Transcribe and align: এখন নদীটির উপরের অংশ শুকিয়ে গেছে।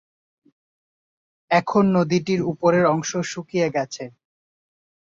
এখন 1.51 1.83
নদীটির 1.97 2.41
উপরের 2.43 2.85
অংশ 2.85 3.11
শুকিয়ে 3.31 3.67
গেছে। 3.69 4.03